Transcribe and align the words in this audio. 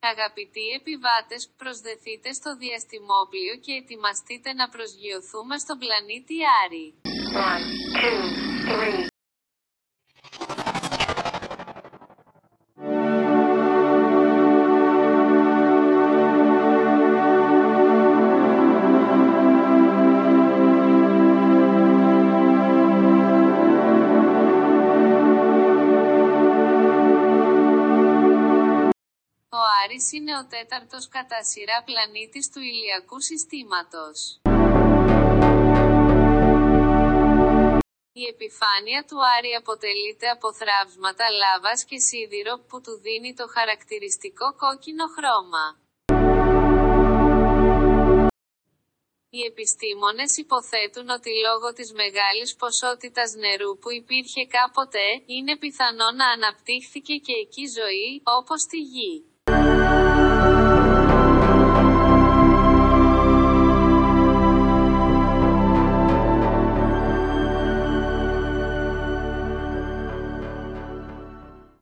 Αγαπητοί 0.00 0.66
επιβάτες, 0.80 1.48
προσδεθείτε 1.56 2.32
στο 2.32 2.56
διαστημόπλιο 2.56 3.54
και 3.64 3.72
ετοιμαστείτε 3.72 4.52
να 4.52 4.68
προσγειωθούμε 4.68 5.58
στον 5.58 5.78
πλανήτη 5.78 6.36
Άρη. 6.62 6.94
One, 7.48 7.66
two, 8.00 8.22
three. 8.68 9.07
Ο 29.50 29.60
Άρης 29.82 30.12
είναι 30.12 30.38
ο 30.38 30.46
τέταρτος 30.46 31.08
κατά 31.08 31.42
σειρά 31.44 31.82
πλανήτης 31.88 32.50
του 32.52 32.60
ηλιακού 32.60 33.20
συστήματος. 33.20 34.40
Η 38.12 38.24
επιφάνεια 38.34 39.00
του 39.08 39.18
Άρη 39.36 39.52
αποτελείται 39.62 40.28
από 40.28 40.48
θράψματα 40.52 41.26
λάβας 41.30 41.84
και 41.84 41.98
σίδηρο 41.98 42.54
που 42.68 42.80
του 42.80 42.94
δίνει 43.04 43.34
το 43.34 43.46
χαρακτηριστικό 43.56 44.46
κόκκινο 44.62 45.06
χρώμα. 45.16 45.64
Οι 49.30 49.40
επιστήμονες 49.50 50.36
υποθέτουν 50.36 51.08
ότι 51.08 51.30
λόγω 51.46 51.72
της 51.72 51.92
μεγάλης 51.92 52.54
ποσότητας 52.54 53.30
νερού 53.34 53.78
που 53.78 53.90
υπήρχε 54.00 54.42
κάποτε, 54.46 55.04
είναι 55.26 55.58
πιθανό 55.58 56.10
να 56.20 56.26
αναπτύχθηκε 56.36 57.14
και 57.26 57.34
εκεί 57.44 57.64
ζωή, 57.78 58.22
όπως 58.38 58.60
στη 58.60 58.78
Γη. 58.92 59.37
Música 59.58 60.77